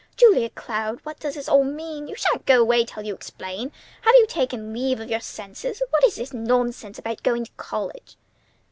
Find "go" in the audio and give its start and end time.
2.47-2.59